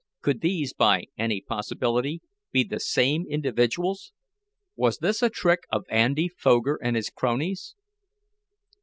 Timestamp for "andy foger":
5.91-6.79